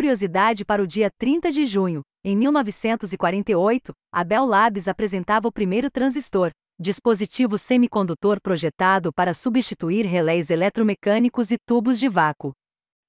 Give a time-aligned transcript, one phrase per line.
[0.00, 5.90] curiosidade para o dia 30 de junho, em 1948, a Bell Labs apresentava o primeiro
[5.90, 12.52] transistor, dispositivo semicondutor projetado para substituir relés eletromecânicos e tubos de vácuo.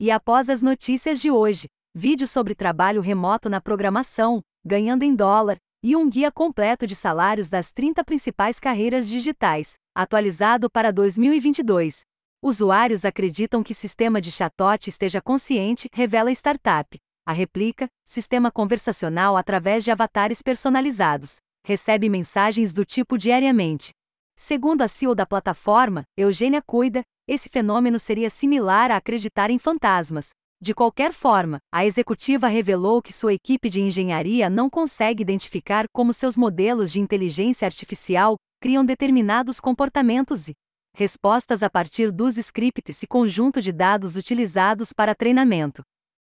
[0.02, 5.56] E após as notícias de hoje, vídeo sobre trabalho remoto na programação, ganhando em dólar,
[5.82, 12.02] e um guia completo de salários das 30 principais carreiras digitais, atualizado para 2022.
[12.44, 16.98] Usuários acreditam que sistema de chatbot esteja consciente, revela startup.
[17.24, 23.92] A replica, sistema conversacional através de avatares personalizados, recebe mensagens do tipo diariamente.
[24.36, 30.30] Segundo a CEO da plataforma, Eugênia Cuida, esse fenômeno seria similar a acreditar em fantasmas.
[30.60, 36.12] De qualquer forma, a executiva revelou que sua equipe de engenharia não consegue identificar como
[36.12, 40.54] seus modelos de inteligência artificial criam determinados comportamentos e
[40.94, 45.82] respostas a partir dos scripts e conjunto de dados utilizados para treinamento.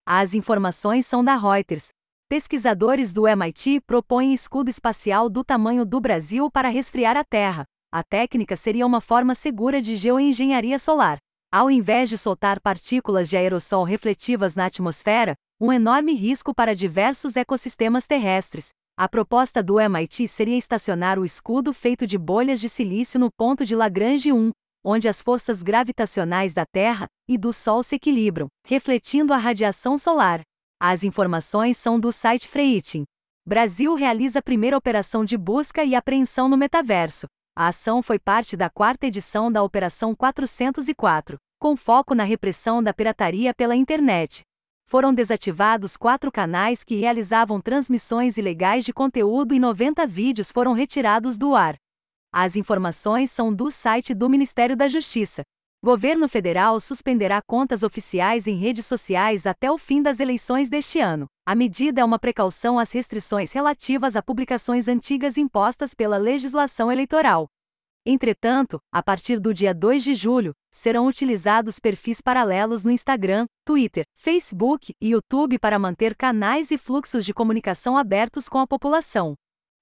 [0.05, 1.87] As informações são da Reuters.
[2.27, 7.63] Pesquisadores do MIT propõem escudo espacial do tamanho do Brasil para resfriar a Terra.
[7.91, 11.17] A técnica seria uma forma segura de geoengenharia solar.
[11.51, 17.35] Ao invés de soltar partículas de aerossol refletivas na atmosfera, um enorme risco para diversos
[17.37, 18.69] ecossistemas terrestres.
[18.97, 23.65] A proposta do MIT seria estacionar o escudo feito de bolhas de silício no ponto
[23.65, 24.51] de Lagrange 1,
[24.85, 30.41] onde as forças gravitacionais da Terra e do Sol se equilibram, refletindo a radiação solar.
[30.79, 33.03] As informações são do site Freighting.
[33.43, 37.25] Brasil realiza a primeira operação de busca e apreensão no metaverso.
[37.57, 42.93] A ação foi parte da quarta edição da Operação 404, com foco na repressão da
[42.93, 44.43] pirataria pela internet
[44.87, 51.37] foram desativados quatro canais que realizavam transmissões ilegais de conteúdo e 90 vídeos foram retirados
[51.37, 51.75] do ar.
[52.37, 55.41] As informações são do site do Ministério da Justiça.
[55.81, 61.27] Governo federal suspenderá contas oficiais em redes sociais até o fim das eleições deste ano.
[61.45, 67.47] A medida é uma precaução às restrições relativas a publicações antigas impostas pela legislação eleitoral.
[68.05, 74.03] Entretanto, a partir do dia 2 de julho, serão utilizados perfis paralelos no Instagram, Twitter,
[74.17, 79.35] Facebook e YouTube para manter canais e fluxos de comunicação abertos com a população.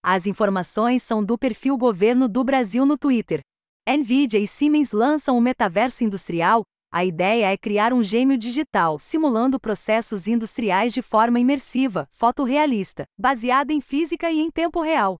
[0.05, 3.39] As informações são do perfil Governo do Brasil no Twitter.
[3.87, 6.63] Nvidia e Siemens lançam o metaverso industrial.
[6.91, 13.71] A ideia é criar um gêmeo digital, simulando processos industriais de forma imersiva, fotorrealista, baseada
[13.71, 15.15] em física e em tempo real.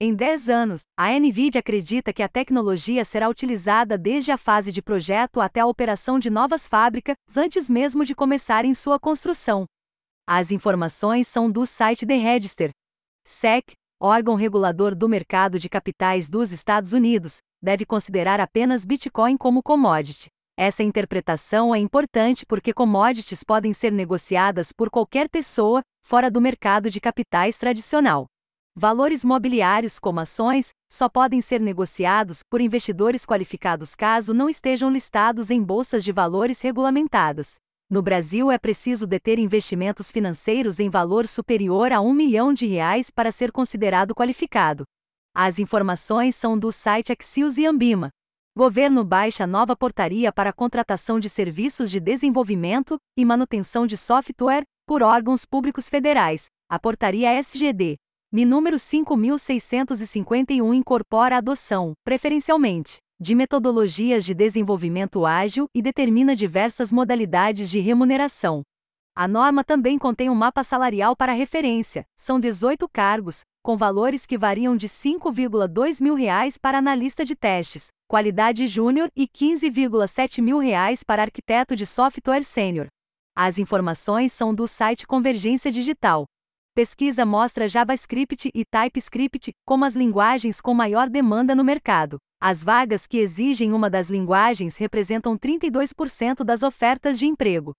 [0.00, 4.80] Em 10 anos, a NVIDIA acredita que a tecnologia será utilizada desde a fase de
[4.80, 9.66] projeto até a operação de novas fábricas, antes mesmo de começarem sua construção.
[10.24, 12.70] As informações são do site The Register.
[13.26, 19.62] SEC, órgão regulador do mercado de capitais dos Estados Unidos, deve considerar apenas Bitcoin como
[19.62, 20.28] commodity.
[20.56, 26.90] Essa interpretação é importante porque commodities podem ser negociadas por qualquer pessoa, fora do mercado
[26.90, 28.26] de capitais tradicional.
[28.74, 35.50] Valores mobiliários, como ações, só podem ser negociados por investidores qualificados caso não estejam listados
[35.50, 37.54] em bolsas de valores regulamentadas.
[37.90, 43.10] No Brasil é preciso deter investimentos financeiros em valor superior a um milhão de reais
[43.10, 44.84] para ser considerado qualificado.
[45.34, 48.10] As informações são do site Axios e Ambima.
[48.54, 55.02] Governo baixa nova portaria para contratação de serviços de desenvolvimento e manutenção de software por
[55.02, 56.44] órgãos públicos federais.
[56.68, 57.96] A portaria SGD
[58.30, 66.92] Mi número 5651 incorpora a adoção, preferencialmente, de metodologias de desenvolvimento ágil e determina diversas
[66.92, 68.62] modalidades de remuneração.
[69.14, 72.04] A norma também contém um mapa salarial para referência.
[72.16, 77.88] São 18 cargos, com valores que variam de 5,2 mil reais para analista de testes,
[78.06, 82.86] qualidade júnior e 15,7 mil reais para arquiteto de software sênior.
[83.36, 86.24] As informações são do site Convergência Digital.
[86.78, 92.18] Pesquisa mostra JavaScript e TypeScript como as linguagens com maior demanda no mercado.
[92.40, 97.72] As vagas que exigem uma das linguagens representam 32% das ofertas de emprego.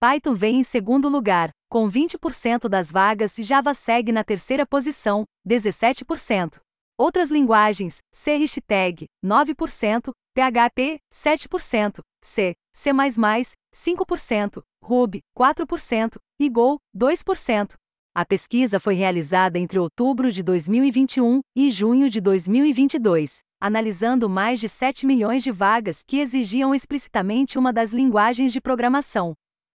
[0.00, 5.24] Python vem em segundo lugar, com 20% das vagas e Java segue na terceira posição,
[5.46, 6.58] 17%.
[6.96, 17.76] Outras linguagens, C hashtag, 9%, PHP, 7%, C, C++, 5%, Ruby, 4% e Go, 2%.
[18.16, 24.70] A pesquisa foi realizada entre outubro de 2021 e junho de 2022, analisando mais de
[24.70, 29.34] 7 milhões de vagas que exigiam explicitamente uma das linguagens de programação.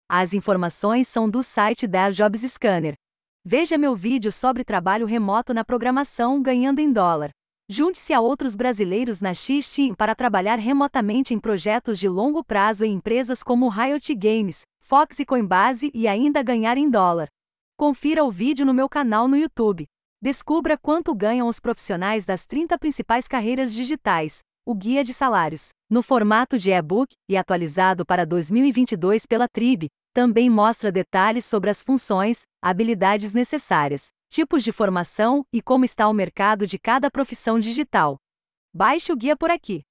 [0.07, 2.93] As informações são do site da Jobs Scanner.
[3.43, 7.31] Veja meu vídeo sobre trabalho remoto na programação ganhando em dólar.
[7.71, 12.93] Junte-se a outros brasileiros na X-Team para trabalhar remotamente em projetos de longo prazo em
[12.93, 17.29] empresas como Riot Games, Fox e Coinbase e ainda ganhar em dólar.
[17.79, 19.87] Confira o vídeo no meu canal no YouTube.
[20.23, 24.39] Descubra quanto ganham os profissionais das 30 principais carreiras digitais.
[24.65, 30.49] O Guia de Salários, no formato de e-book e atualizado para 2022 pela Trib, também
[30.49, 36.67] mostra detalhes sobre as funções, habilidades necessárias, tipos de formação e como está o mercado
[36.67, 38.17] de cada profissão digital.
[38.75, 39.83] Baixe o guia por aqui.